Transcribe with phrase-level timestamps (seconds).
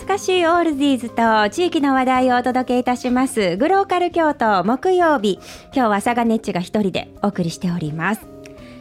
[0.00, 3.58] 懐かしいオールディーズと地域の話題をお届けいたします。
[3.58, 5.38] グローカル京都木曜日。
[5.74, 8.22] 今日は佐賀ネッチが一人でお送りしております。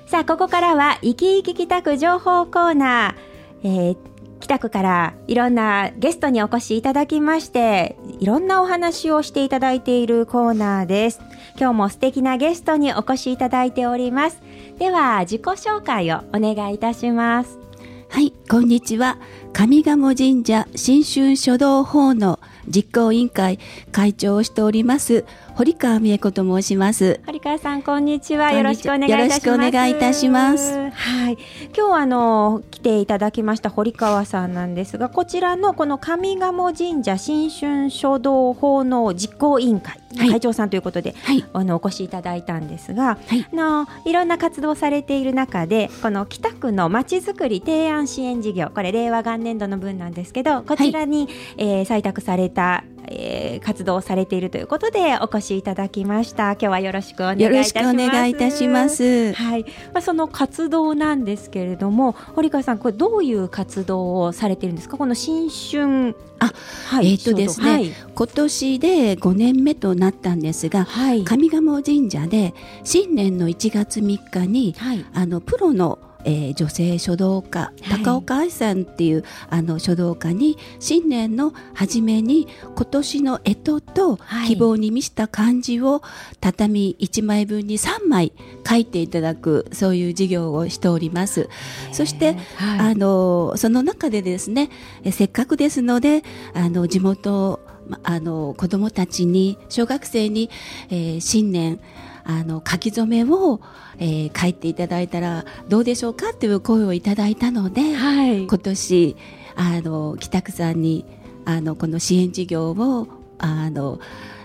[0.07, 3.97] さあここからは生き生き北区情報コーナー、えー、
[4.39, 11.19] 北区からいろんなゲストにお越しいただきましていろんなお話をしていただいているコーナーです。
[11.59, 14.41] 今日も素敵なゲストにお越しいただいております。
[14.77, 17.68] では自己紹介をお願いいたします。
[18.09, 19.17] はい、こんにちは。
[19.53, 23.59] 上賀茂神社新春書道法の実行委員会
[23.91, 25.25] 会長をしております
[25.59, 27.19] 堀川美恵子と申します。
[27.25, 28.53] 堀川さんこんにちは。
[28.53, 29.21] よろしくお願いいたします。
[29.21, 30.89] よろしくお願いいたします。
[30.89, 31.37] はい。
[31.77, 56.51] 今日あの来ていただきました堀川さんなんですがこちらのこの上賀神社新春書道法の実行委員会会長さんということで、はい、あのお越しいただいたんですが、はい、のいろんな活動されている中でこの北区のまちづくり提案支援事業これ令和元年度の分なんですけどこちらに、はい、えー、採択されたえー、活動をされているということでお越しいただきました。
[56.51, 57.53] 今日はよろしくお願いいたします。
[57.53, 59.33] よろしくお願いいたします。
[59.33, 59.63] はい。
[59.93, 64.97] まあ、その活動なんですけれども堀川さんこれどういう活動をされているんですか？
[64.97, 66.53] この新春あ、
[66.87, 77.71] はい、えっ、とですね、はい、今年で5年目となったんですが、はい、上賀神社で新年の1月3日に、はい、あのプロのえー、女性書道家、
[78.03, 86.01] 高岡愛さんっていうあの書道家に新年の初めに今年の干支と希望に満ちた漢字を
[86.41, 88.33] 畳1枚分に3枚
[88.67, 91.49] 書いていただくそういう事業をしております。
[91.91, 94.69] そして、はい、あのその中でですね
[95.11, 97.59] せっかくですのであの地元
[98.03, 100.49] あの子どもたちに小学生に、
[100.89, 101.79] えー、新年
[102.23, 103.59] あの書き初めを、
[103.97, 109.15] えー、書いていただいたらどうでしょうかという声をいただいたので、はい、今年
[109.55, 111.05] あの北区さんに
[111.45, 113.07] あのこの支援事業を
[113.39, 113.99] あの、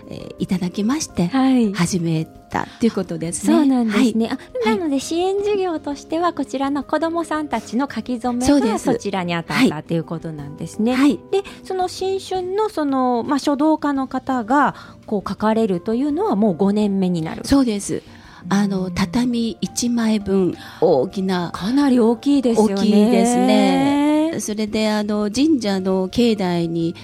[0.07, 3.53] えー、いただきまして、はい、始めたということですね。
[3.53, 4.27] そうなんですね。
[4.27, 4.37] は
[4.73, 10.93] い、なので支援事業としてはこちらの子どもさんたちの書き初めがそちらに当たったということなんですね。
[10.93, 17.41] はい、でその新春のそのまあ書道家の方がこう書かれるというのはもう5年目になる。
[17.45, 18.03] そうです。
[18.47, 22.73] あの畳1枚分大きなかなり大きいですよね。
[22.75, 24.39] 大きいですね。
[24.39, 26.95] それであの神社の境内に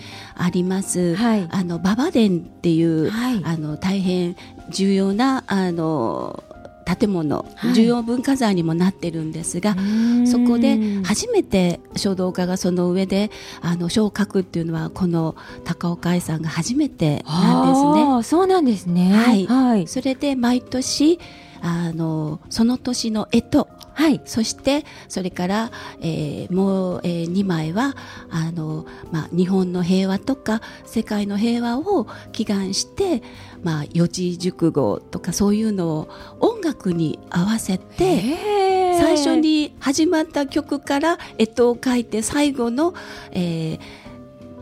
[0.41, 4.35] あります、はい、あの馬場殿っていう、はい、あの大変
[4.69, 6.43] 重要なあの
[6.83, 13.29] 建物、重要文化財にもなってるんですが、はい、そこで初めて書道家がその上で
[13.61, 18.23] あの書を書くっていうのはこの高岡愛さんが初めてなんですね。
[18.23, 21.19] そうなんですね、はい、はい、それで毎年
[21.61, 23.81] あのその年の干支。
[23.93, 27.95] はい、そしてそれから、えー、もう、えー、2枚は
[28.29, 33.21] あの、まあ、日本の平和とか世界の平和を祈願して、
[33.63, 42.93] まあ、四字熟語とかそういうのを音楽に合わせて最初に始まった曲から干支を書いて最後の、
[43.31, 43.79] えー、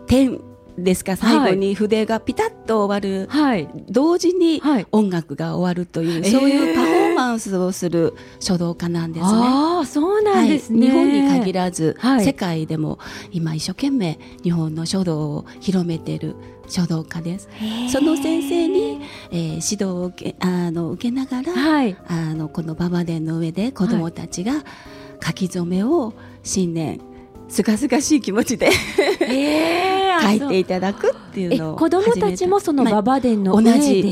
[0.08, 0.42] 点
[0.84, 1.16] ですか？
[1.16, 9.32] 最後に筆がピタッと終わる、はい、同時に音楽が終わるという、はい、そういうパフォーマンスをする書道家なんですね。
[9.32, 13.00] あそうなんですね、はい、日本に限らず、世界でも
[13.32, 16.36] 今一生懸命日本の書道を広めている
[16.68, 17.50] 書道家です。
[17.92, 19.02] その先生に、
[19.32, 24.64] えー、指導を受けあの受けながら、はい、あのこの馬場殿の上で子どもたちが
[25.26, 26.14] 書き初めを
[26.44, 27.02] 新年
[27.50, 28.70] すがすがしい気持ちで。
[29.22, 34.04] えー、書いていただくっていうのを子供たちもその馬場殿の同じ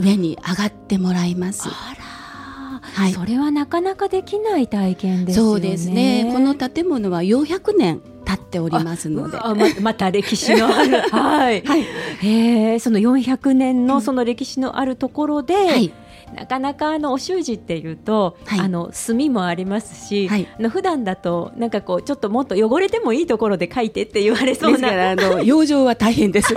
[0.00, 1.68] 上に上がってもらいます。
[1.68, 5.50] はい、それはなかなかできない体験ですよね。
[5.50, 6.30] そうですね。
[6.32, 8.00] この建物は400年
[8.36, 9.38] 経っておりますので。
[9.40, 11.00] あままた歴史のある。
[11.10, 11.62] はい。
[11.62, 11.86] はい、
[12.22, 15.92] えその400年のその歴史のあるところで、はい。
[16.34, 25.10] なかなかあのお習字っていうと、はい、あの墨もありますし、はい、あの普段だとなんかこうちょっともっと汚れてもいいところで書いてって言われそうな。
[25.10, 26.52] あの 養生は大変です。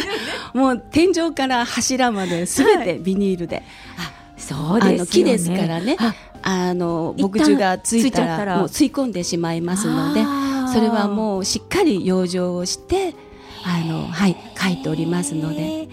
[0.54, 3.64] もう天井から柱まですべてビニールで、はい、
[3.98, 5.96] あそうです、ね、木ですからね。
[6.42, 8.58] あの牧樹がついたら。
[8.58, 10.22] もう吸い込んでしまいますので
[10.72, 13.14] それはもうしっかり養生をして
[13.64, 15.88] あのはい書いておりますので。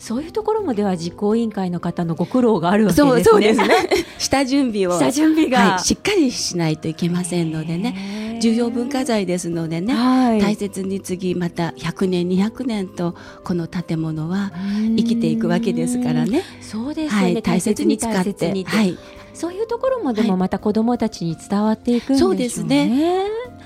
[0.00, 3.22] そういうところもでは実行委員会の方のご苦労があるわけですね。
[3.22, 3.68] そうですね。
[4.18, 4.98] 下準備を。
[4.98, 8.38] 下準備が、はい、しっかりしないといけませんのでね。
[8.40, 13.14] 重要文化財ですのでね、はい、大切に次また100年200年と
[13.44, 14.50] この建物は
[14.96, 16.42] 生きていくわけですからね。
[16.62, 18.98] そうですね、はい、大切に使って、はい、
[19.34, 22.34] そういうところもでもまた子どもたちに伝わっていくんでしょうね。
[22.34, 23.22] そうですね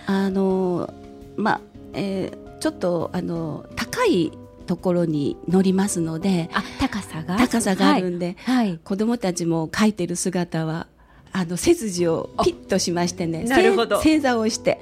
[0.06, 0.92] あの
[1.36, 1.60] まあ、
[1.92, 4.32] えーちょっとあの高い
[4.66, 7.36] ところに乗りますのであ高さが？
[7.36, 8.68] 高さがあるんで、はい。
[8.68, 10.86] はい、子供たちも描いてる姿は
[11.30, 14.00] あの背筋をピッとしましてねなるほど。
[14.00, 14.80] 正座をして。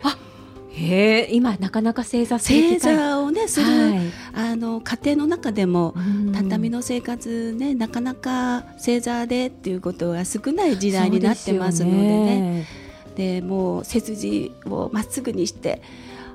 [0.75, 4.01] へえ今なかなか正座正座をねする、はい、
[4.33, 5.97] あの家庭の中でも
[6.35, 12.67] 畳の生活ねなかなか正座でっていうことが少ない時代になってますのでね
[13.15, 15.83] で、ね、もう背筋をまっすぐにして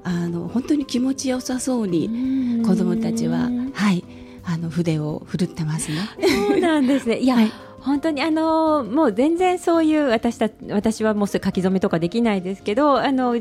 [0.03, 4.03] あの本当に気持ちよさそうに子どもたちははい
[4.43, 5.97] あの筆を振るってますね。
[6.47, 7.19] そうなんですね。
[7.19, 13.37] いや、はい本当にあのもう全然そういう私た私はもう書き初めとかできないですけどあの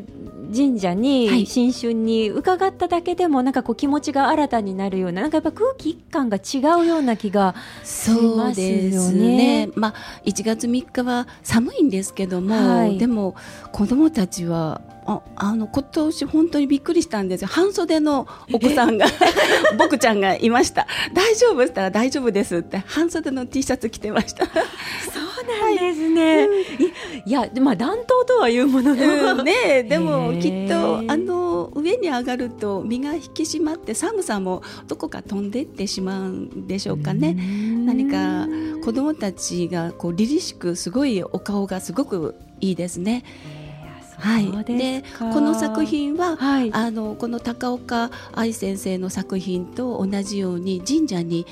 [0.54, 7.54] 神社に新春に伺っただけでも、なんかこう気持ちが新たになるようななんかやっぱ空気感が違うような気が
[7.84, 9.66] しますよね。
[9.66, 9.94] ねまあ
[10.24, 13.36] 1月3日は寒いんですけども、はい、でも
[13.72, 17.48] 子どもたちはああの今年本当にびっくりしたんですよ。
[17.48, 19.06] 半袖のお子さんが
[19.78, 20.86] 僕ちゃんがいました。
[21.14, 21.64] 大丈夫？
[21.66, 22.78] したら大丈夫ですって。
[22.86, 24.46] 半袖の T シャツ着てました。
[24.50, 26.48] そうなんですね、はい
[27.26, 37.34] いやまあ暖冬とはいうものの、うん、ね でもきっとあの上に上がると身が引き締まって寒さもどこか飛んでいってしまうんでしょうかね。
[37.84, 38.46] 何か
[38.84, 43.24] 子供たちがこう凛々しくすごいお顔がすごくいいですね。
[44.18, 51.46] はい、でこの作品は、はい、あのこの高岡愛先生の作品と同じように神社に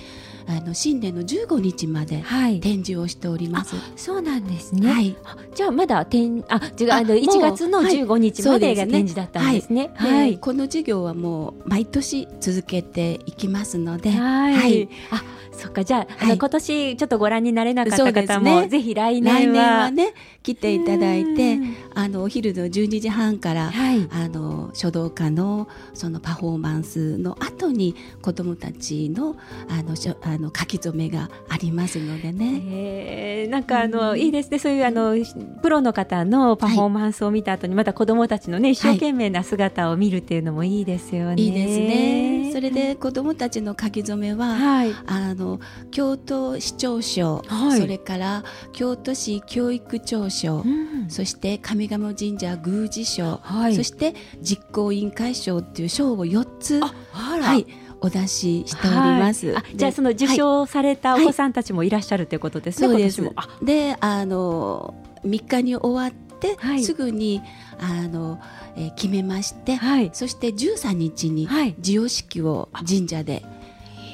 [0.47, 2.23] あの新年の15日まで
[2.61, 3.77] 展示をしております。
[3.77, 4.91] はい、そうなんですね。
[4.91, 5.17] はい、
[5.55, 9.91] じゃあまだ展あ違うあの1月の15日までが展示だったんですね。
[9.95, 14.55] はい、はい、この授業はもう毎年続けていきますので、はい。
[14.55, 15.23] はい、あ
[15.55, 21.59] そっかじゃあ,、あの今年ちょっとご覧になれなかった方も、ね、ぜひ来年はね来ていただいて
[21.95, 29.37] あのお昼の12時半から、はい、あの書道家のそのパフォーマンスの後に子どもたちの
[29.69, 32.61] あのしょあの書き初めがありますのでね。
[32.67, 34.59] えー、なんかあの、いいですね。
[34.59, 35.17] そういうあの
[35.63, 41.43] プロの方のパフォーマンスを見た後に、また子どもたちのね一生懸命な姿を見るっていうのもいいですよね。
[41.43, 42.51] いいですね。
[42.53, 45.44] それで子どもたちの書き初めは、はい、あの
[45.91, 57.67] 京都市長賞、はい、それから京都市教育長賞、うん、そして上賀茂神社宮司賞、はい、そして実行委員会賞っていう賞を4つはい
[58.01, 59.53] お出ししております。
[59.53, 62.89] はい、じゃあその受賞されたお子さんたちもいらっしゃるということですね。
[62.89, 63.23] そうです。
[63.63, 64.95] で、あの
[65.25, 67.41] 3日に終わって、すぐに
[67.79, 68.39] あの、
[68.77, 69.79] えー、決めまして、
[70.13, 73.43] そして13日に授与式を神社で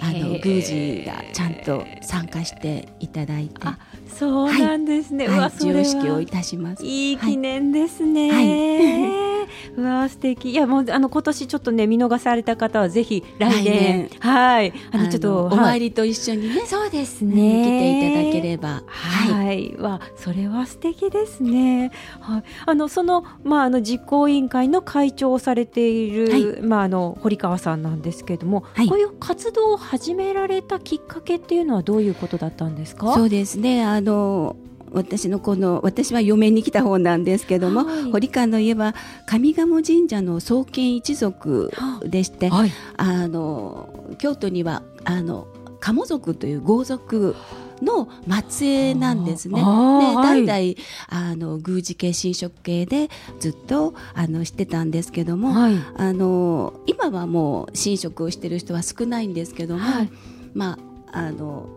[0.00, 3.60] あの宮司がちゃんと参加していただいて。
[4.08, 5.28] そうなんですね。
[5.28, 6.84] はい、うわ、授与式をいたします。
[6.84, 8.32] いい記念ですね。
[8.32, 9.29] はい
[9.76, 10.50] うわ素敵。
[10.50, 14.10] いやもうあの今年ちょっとね見逃された方はぜひ来年。
[14.20, 14.72] はい。
[14.92, 17.34] あのちょっとお参りと一緒にねそうですね。
[17.34, 18.82] 来ていただければ。
[18.86, 19.76] はい。
[19.76, 21.92] わそれは素敵ですね。
[22.20, 22.42] はい。
[22.66, 33.14] あのそのまああの実行委員会の会長をされているまああの堀川さんなんですけれどもこういう活動を始められたきっかけっていうのはどういうことだったんですか？
[33.14, 33.84] そうですね。
[33.84, 34.56] あの
[34.92, 38.94] 私のこの私は嫁に来た方なんですけども、はい、堀川の家は
[39.26, 41.70] 上賀茂神社の創建一族
[42.04, 45.46] でして、はい、あの京都にはあの
[45.80, 47.34] 鴨族という豪族
[47.82, 48.08] の
[48.48, 49.54] 末裔なんですね。
[49.54, 59.80] で代々、あの宮司系神職系でずっとあのしてたんですけども、はい、あの今はもう神職をしてる人は少ないんですけども、
[60.52, 60.78] まあ
[61.12, 61.68] あの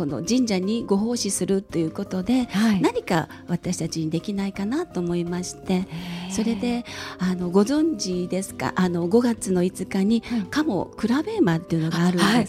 [0.00, 5.86] この神社にご奉仕するということで、はい、何か私たちにできないかなと思いまして
[6.30, 6.86] それで
[7.18, 8.72] あのご存知ですか？
[8.76, 12.24] あの5月の5日に、鴨クラベーマっていうのがあるんです。
[12.24, 12.46] はい、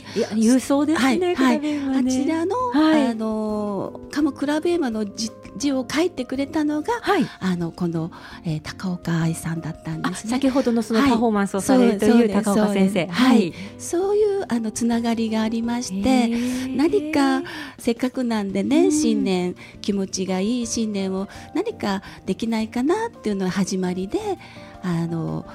[0.85, 8.11] ですね、はい、ね、あちらの、あの鴨クラベーマの実字を書いてくれたのが、はい、あのこの、
[8.45, 16.27] えー、高岡愛さんだったんです、ね、先ほどのそのパフォーマンスをされるという高岡先生、はい、そういうあのつながりがありまして
[16.67, 17.41] 何か
[17.77, 24.19] せっかくなんでね、新年気持ちがいい新年を何かできないかなっていうのが始まりで
[24.83, 25.45] あの。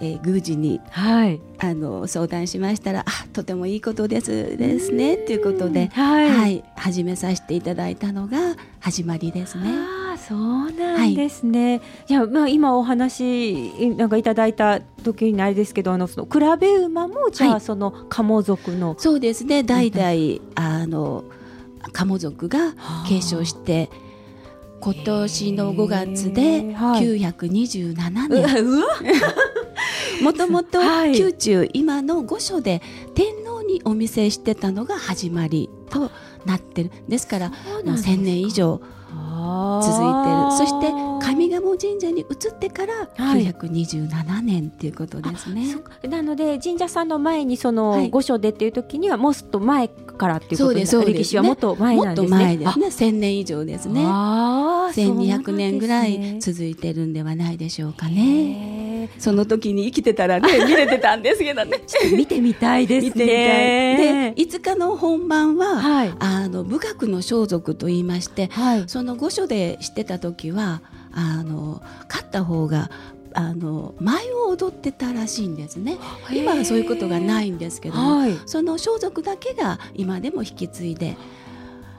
[0.00, 9.64] えー、宮司に、はい、あの相談しましたらあとてもいいことですですねということで、はい、はい、始めさせていただいたのが始まりですね。
[10.12, 11.78] あそうなんですね。
[11.78, 21.24] はい、いやまあ今お話なんかいただいた時にあれですけどあのその比べ馬もじゃあ、その鴨族のそうですね代々あの
[21.92, 22.74] 鴨族が
[23.08, 23.90] 継承して。
[24.80, 27.94] 今年の5月で927
[28.28, 28.64] 年。
[28.64, 28.86] うわ
[30.22, 32.82] もともと宮中、今の御所で
[33.14, 36.10] 天皇にお見せしてたのが始まりと
[36.44, 36.90] なってる。
[37.08, 40.52] ですからもう1000年以上続いてる。
[40.52, 52.28] そして上賀茂神社に移ってから927年っていうことですね、はい、なので神社さんの前にその御所でっていう時にはもっと前からっていうことですね歴史はもっと前なんですね。
[52.30, 52.86] 前ですね。
[52.86, 54.04] 1000年以上ですね。
[54.04, 58.89] 1200年ぐらい続いてるんではないでしょうかね。
[59.18, 61.80] その時に生きてたらね 見れてたんですけどね。
[62.12, 64.34] 見てみたいですね。
[64.34, 72.90] で5日の本番は、はい、あの武学の装束と言いまして、はい、その御所でしてた時はあの勝った方が
[73.32, 75.98] あの舞を踊ってたらしいんですね。
[76.32, 81.16] 今はそういうことがないんですけども、はい、その装束だけが今でも引き継いで、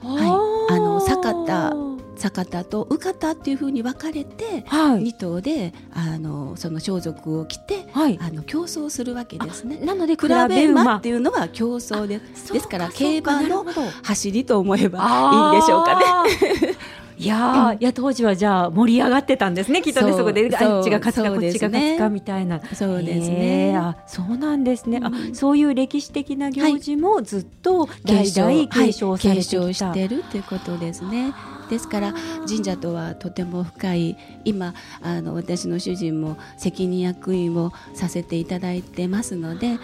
[0.02, 1.91] はい、あの坂田
[2.22, 9.78] 坂田と宇方っていうふうに分かれて、はい、2頭であのその装束を着て、はい、あの競争するわけですね。
[9.78, 10.98] なので比べ馬。
[10.98, 13.64] っていうのは競争でですから競馬の
[14.04, 16.76] 走りと思えばいいんでしょうかね。
[17.18, 20.48] いや、うん、いや当時はじゃあ盛り上がってたんですねきっとねそこで。
[20.56, 22.60] あっちが勝つかこっちが勝つかみたいな。
[22.72, 29.16] そうですね、あそうなんですね、うん、あそういう歴史的な行事もずっと代々継承。
[29.16, 31.34] されてきた、はい、継承してるということですね。
[31.72, 32.14] ですから
[32.46, 39.78] 神社とはとても深い今あの私の主人も責任役員をさせていただいてますので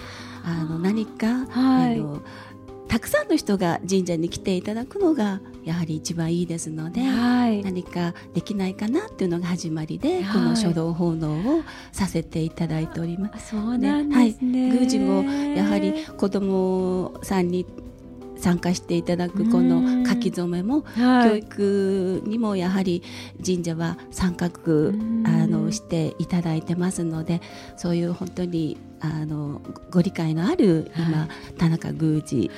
[0.44, 2.20] あの何か、はい、あの
[2.88, 13.50] たくさんの人が神社に来ていただくのがやはり一番いいですので、はい、何かできないかなっていうのが始まりで、はい、この書道奉納をさせていただいております。
[13.50, 17.64] そうなんですね、はい、宮司もやはり子供さんに
[18.38, 23.02] 参加していただくこの書き初めも、教育にもやはり
[23.44, 24.48] 神社は参画
[25.24, 27.40] あのしていただいてますので
[27.76, 32.50] そういう本当にあのご理解のある今、はい、田中宮司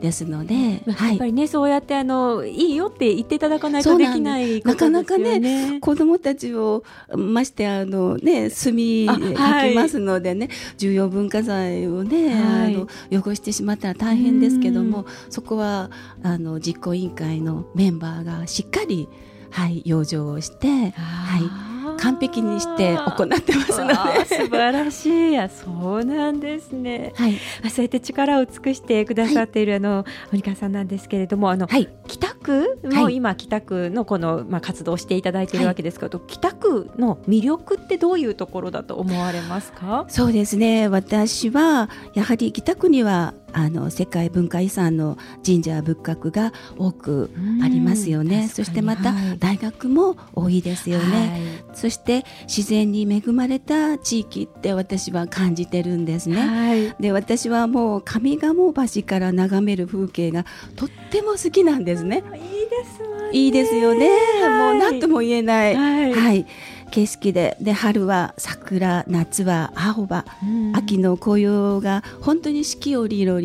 [0.00, 6.84] ですので、やっぱりね、そうやってあのいいよって言っていただかないとできないなかなかね子どもたちを
[7.16, 15.90] ましてあのね墨書きますのでね、はい、重要文化財をね、はい、あの汚してしまったら大変ですけどもそこは
[16.22, 19.08] あの実行委員会のメンバーがしっかり
[19.50, 23.94] はい養生をしてはい完璧にして行ってますので。
[24.24, 25.28] 素晴らしい。
[25.38, 27.38] やそうなんですね、はい、
[27.70, 40.06] そうやって力を尽くしてくださっている、はい、あの森川さんなんですけれどもあの、はい、北区も今、北区のこの、まあ、活動していただいているわけですけど、北区の魅力ってどういうところだと思われますか？
[40.08, 40.88] そうですね。
[40.88, 47.30] 私はやはり北区にはあの世界文化遺産の神社仏閣が多く
[47.62, 60.44] ありますよね、そしてまた大学も多いですよね、はい、そして自然に恵まれた地域って私は感じてるんですね、はい、で私はもう上賀茂橋から眺める風景が
[60.76, 62.22] とっても好きなんですね。
[62.34, 64.08] いいですいいですよね、
[64.48, 66.46] もう何とも言えない、はい
[66.88, 67.56] 景色で。
[67.60, 73.40] で春は桜夏は青葉、うん、秋の紅葉が本当に四季折々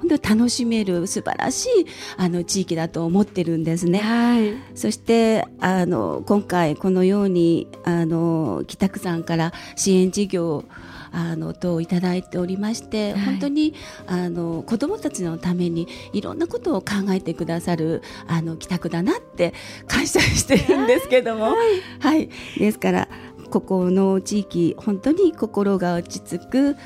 [0.00, 3.98] 本当に楽しめる素晴らしいあの地域だと思ってるんですね。
[3.98, 10.64] はい、そしてあの今回このようにあの北区さんから支援事業
[11.12, 13.74] あのといただいておりまして、はい、本当に
[14.06, 19.54] あの子どもたちのためにいろんなことを考えてくださるあの帰宅だなって
[19.86, 21.56] 感謝してるんですけども、はい、
[22.00, 23.08] はい、ですから
[23.50, 26.76] ここの地域本当に心が落ち着く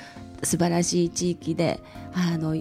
[0.42, 1.80] 素晴らしい地域で
[2.12, 2.56] あの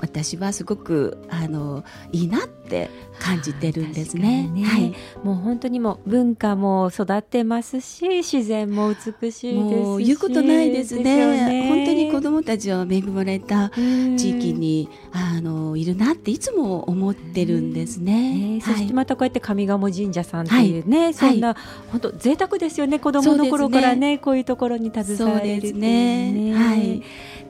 [0.00, 4.48] 私はすごくあのいいなって感じてるんですね。
[4.48, 4.64] ね。
[4.64, 18.14] はい、もう本当にも文化も育ってますし自然も美しいです言うことないですね、ね、本当に子どもたちは恵まれた地域にあのいるなっていつも思ってるんですね。
[18.14, 18.60] ね。
[18.60, 21.56] そしてまたこうやって上賀茂神社さんっていうね、はい、そんな、はい、
[21.90, 22.98] 本当贅沢ですよね。
[22.98, 26.54] 子どもの頃からねこういうところに携われるってね。
[26.54, 27.02] はい。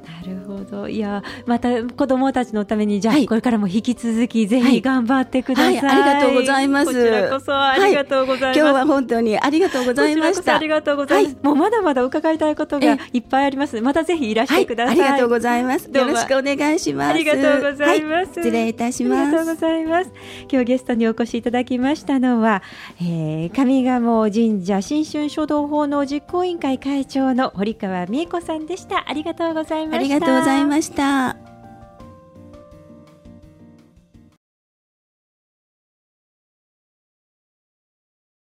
[0.05, 0.89] なるほど。
[0.89, 6.87] いやまた子どもたちのためにじゃあ、はい、これからも引き続きぜひ頑張ってください、はい、ありがとうございます。
[6.87, 10.57] こちらこそありがとうございます、今日は本当にありがとうございました。
[10.57, 11.25] ありがとうござい。
[11.25, 13.81] ます、もうまだまだ伺いたいことがいっぱいあります。
[13.81, 15.91] またぜひいらしてください、ありがとうございます。
[15.93, 17.11] よろしくお願いします。
[17.11, 19.23] ありがとうございます、失礼いたします。
[19.23, 20.11] ありがとうございます。
[20.51, 22.63] 今日ゲストにお越しいただきましたのは、
[23.01, 29.05] えー、上賀茂神社新春書道法の実行委員会会長の堀川美恵子さんでした。
[29.09, 29.97] ありがとうございました。
[29.97, 31.44] ありがとうございました